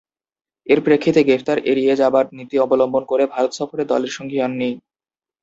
[0.67, 4.69] এর প্রেক্ষিতে গ্রেফতার এড়িয়ে যাবার নীতি অবলম্বন করে ভারত সফরে দলের সঙ্গী হননি।